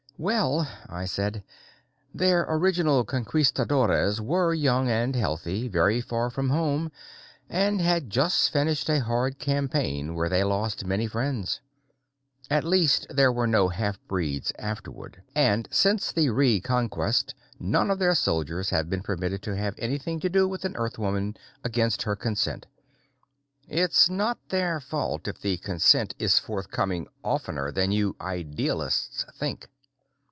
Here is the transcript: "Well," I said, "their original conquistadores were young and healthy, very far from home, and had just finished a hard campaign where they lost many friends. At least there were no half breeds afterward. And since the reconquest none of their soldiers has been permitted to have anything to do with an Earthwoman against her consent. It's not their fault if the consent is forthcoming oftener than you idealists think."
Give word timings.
"Well," 0.21 0.69
I 0.87 1.05
said, 1.05 1.43
"their 2.13 2.45
original 2.47 3.03
conquistadores 3.05 4.21
were 4.21 4.53
young 4.53 4.87
and 4.87 5.15
healthy, 5.15 5.67
very 5.67 5.99
far 5.99 6.29
from 6.29 6.51
home, 6.51 6.91
and 7.49 7.81
had 7.81 8.11
just 8.11 8.53
finished 8.53 8.87
a 8.87 8.99
hard 9.01 9.39
campaign 9.39 10.13
where 10.13 10.29
they 10.29 10.43
lost 10.43 10.85
many 10.85 11.07
friends. 11.07 11.59
At 12.51 12.63
least 12.63 13.07
there 13.09 13.31
were 13.31 13.47
no 13.47 13.67
half 13.69 13.99
breeds 14.07 14.53
afterward. 14.59 15.23
And 15.33 15.67
since 15.71 16.11
the 16.11 16.29
reconquest 16.29 17.33
none 17.59 17.89
of 17.89 17.97
their 17.97 18.13
soldiers 18.13 18.69
has 18.69 18.85
been 18.85 19.01
permitted 19.01 19.41
to 19.41 19.55
have 19.55 19.73
anything 19.79 20.19
to 20.19 20.29
do 20.29 20.47
with 20.47 20.65
an 20.65 20.75
Earthwoman 20.75 21.35
against 21.63 22.03
her 22.03 22.15
consent. 22.15 22.67
It's 23.67 24.07
not 24.07 24.37
their 24.49 24.79
fault 24.79 25.27
if 25.27 25.41
the 25.41 25.57
consent 25.57 26.13
is 26.19 26.37
forthcoming 26.37 27.07
oftener 27.23 27.71
than 27.71 27.91
you 27.91 28.15
idealists 28.21 29.25
think." 29.39 29.67